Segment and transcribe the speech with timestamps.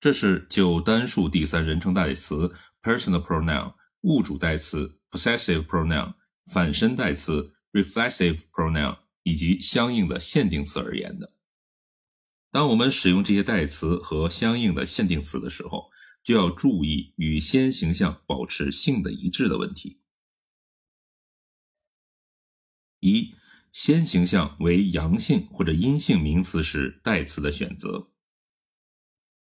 [0.00, 2.52] 这是就单数第三人称代词
[2.82, 6.14] personal pronoun、物主代词 possessive pronoun、
[6.52, 11.33] 反身代词 reflexive pronoun 以及相应的限定词而言的。
[12.54, 15.90] 当我们使用这些代词和相应的限定词的时候，
[16.22, 20.00] 就要注意与先形象保持性的一致的问题。
[23.00, 23.34] 一、
[23.72, 28.12] 先形象为阳性或者阴性名词时，代词的选择。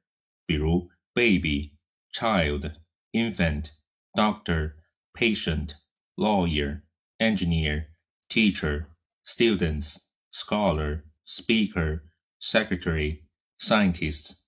[0.45, 1.77] 比如 baby、
[2.11, 2.82] child。
[3.12, 3.72] infant,
[4.14, 4.74] doctor,
[5.12, 5.74] patient,
[6.16, 6.82] lawyer,
[7.18, 7.88] engineer,
[8.28, 8.86] teacher,
[9.24, 12.02] students, scholar, speaker,
[12.40, 13.24] secretary,
[13.58, 14.38] scientist,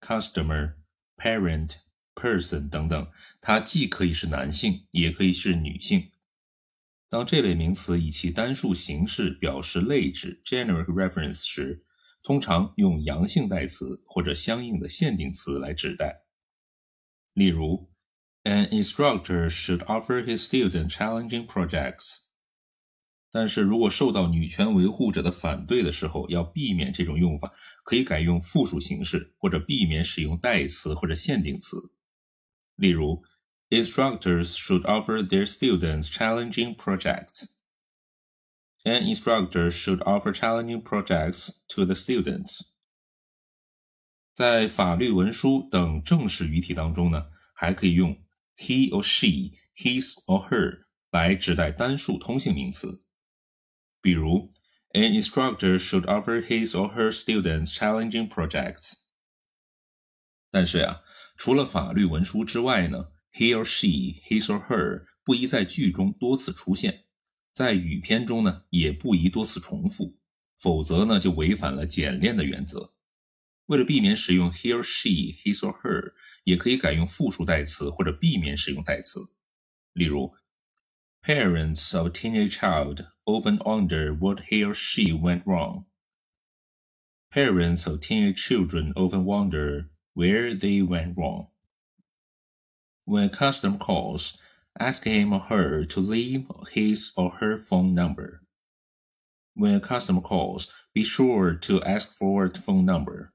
[0.00, 0.74] customer,
[1.16, 1.78] parent,
[2.14, 3.10] person 等等，
[3.40, 6.10] 它既可以是男性，也可以是女性。
[7.08, 11.84] 当这类名词以其单数形式表示类指 （generic reference） 时，
[12.22, 16.22] 通常用阳性代词或者相应的限定词来指代。
[17.36, 17.90] 例如，
[18.44, 22.22] An instructor should offer his students challenging projects。
[23.30, 27.52] 但是如果受到女权维护者的反对的时候，要避免这种用法，
[27.84, 31.92] 可以改用复数形式，或者避免使用代词或者限定词。
[32.76, 33.22] 例如，
[33.70, 42.72] Instructors should offer their students challenging projects。An instructor should offer challenging projects to the students。
[44.37, 47.25] 在法律文书等正式语体当中呢，
[47.55, 48.15] 还可以用
[48.55, 53.03] he or she、his or her 来指代单数通性名词。
[53.99, 54.53] 比如
[54.93, 58.97] ，An instructor should offer his or her students challenging projects。
[60.51, 61.01] 但是呀，
[61.35, 67.05] 除了法律文书之外呢，he or she、his or her 不宜在句中多次出现，
[67.53, 70.19] 在语篇中呢也不宜多次重复，
[70.55, 72.93] 否则呢就违反了简练的原则。
[73.66, 76.12] 为了避免使用 he or she、his or her，
[76.44, 79.20] 也可以改用复数代词或者避免使用代词。
[79.94, 80.34] 例如，
[81.22, 85.86] Parents of a teenage child often wonder what he or she went wrong。
[87.30, 91.48] Parents of teenage children often wonder where they went wrong.
[93.04, 94.34] When a customer calls,
[94.78, 98.42] ask him or her to leave his or her phone number.
[99.54, 103.32] When a customer calls, be sure to ask for a phone number.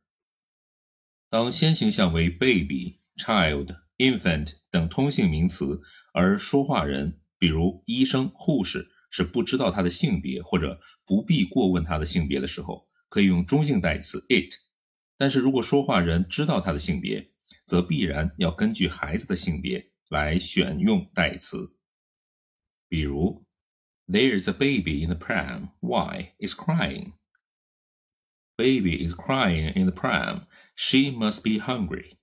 [1.32, 5.81] 当先行项为 baby、child、infant 等通性名词，
[6.12, 14.52] 而说话人，比如医生、护士，是不知道他的性别或者不必过问他的性别的时候，可以用中性代词 it。
[15.17, 17.31] 但是如果说话人知道他的性别，
[17.64, 21.75] 则必然要根据孩子的性别来选用代词。
[22.90, 23.46] 比如
[24.06, 25.70] ，There is a baby in the pram.
[25.81, 27.12] Why is crying?
[28.58, 30.43] Baby is crying in the pram.
[30.75, 32.18] She must be hungry.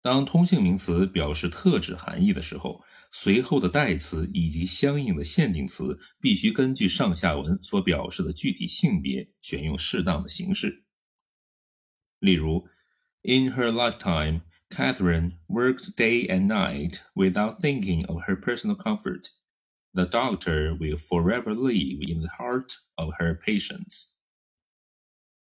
[0.00, 2.82] 当通性名词表示特指含义的时候，
[3.12, 10.84] 随后的代词以及相应的限定词必须根据上下文所表示的具体性别选用适当的形式。
[12.18, 12.66] 例如，
[13.22, 19.28] In her lifetime, Catherine worked day and night without thinking of her personal comfort.
[19.92, 24.08] The doctor will forever live in the heart of her patients.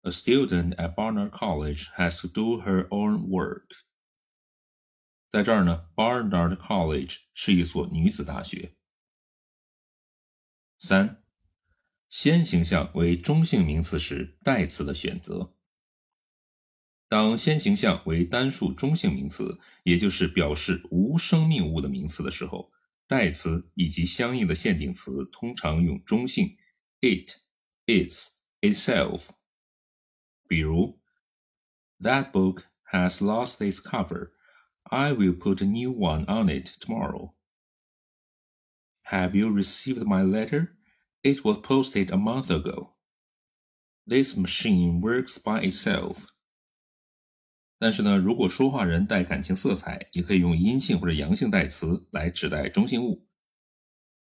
[0.02, 3.66] A student at Barnard College has to do her own work.
[5.28, 8.76] 在这儿呢，Barnard College 是一所女子大学。
[10.78, 11.22] 三，
[12.08, 15.54] 先形象为中性名词时，代词的选择。
[17.06, 22.72] 当先形象为单数中性名词，也就是表示无生命物的名词的时候，
[23.06, 26.56] 代词以及相应的限定词通常用中性
[27.00, 27.32] ，it、
[27.84, 29.30] its、itself。
[30.49, 30.99] 比如，
[31.99, 34.31] That book has lost its cover.
[34.83, 37.33] I will put a new one on it tomorrow.
[39.05, 40.75] Have you received my letter?
[41.23, 42.95] It was posted a month ago.
[44.07, 46.25] This machine works by itself.
[47.79, 53.27] 但是呢，如果说话人带感情色彩，也可以用阴性或者阳性代词来指代中性物。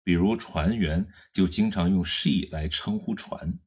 [0.03, 3.59] 比如船员就经常用 she 来称呼船。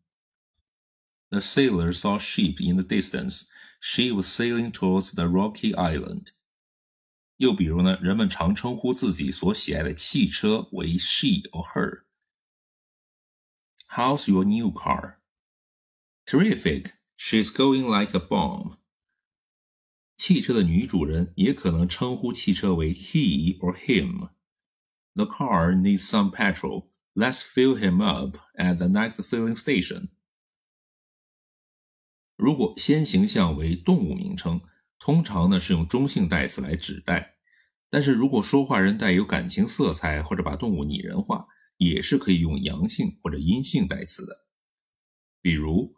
[1.30, 3.46] The sailor saw sheep in the distance.
[3.80, 6.32] She was sailing towards the rocky island.
[7.36, 15.16] 又比如呢，人们常称呼自己所喜爱的汽车为 she or her。How's your new car?
[16.26, 16.92] Terrific.
[17.16, 18.78] She's going like a bomb.
[20.16, 26.90] 汽车的女主人也可能称呼汽车为 he or him。The car needs some petrol.
[27.14, 30.08] Let's fill him up at the next filling station.
[32.39, 34.61] 如果先形象为动物名称，
[34.97, 37.35] 通常呢是用中性代词来指代。
[37.89, 41.45] 但是如果说话人带有感情色彩或者把动物拟人化，
[41.75, 44.47] 也是可以用阳性或者阴性代词的。
[45.41, 45.93] 比如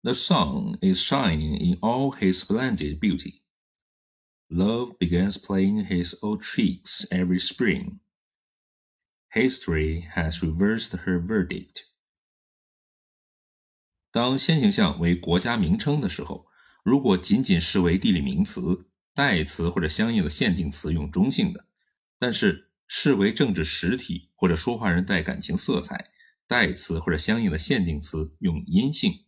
[0.00, 3.42] ，The sun is shining in all his splendid beauty.
[4.48, 7.98] Love begins playing his old tricks every spring.
[9.30, 11.82] History has reversed her verdict.
[14.16, 16.46] 当先形象为国家名称的时候，
[16.82, 21.60] 如果仅仅视为地理名词，代词或者相应的限定词用中性的；
[22.18, 26.12] 但是视为政治实体或者说话人带感情色彩，
[26.46, 29.26] 代词或者相应的限定词用阴性。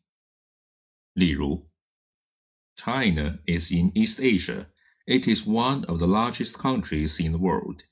[1.12, 1.68] 例如
[2.74, 4.68] ，China is in East Asia.
[5.04, 7.82] It is one of the largest countries in the world.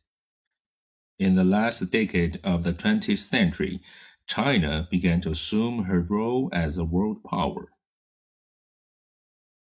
[1.18, 3.80] In the last decade of the 20th century,
[4.26, 7.68] China began to assume her role as a world power.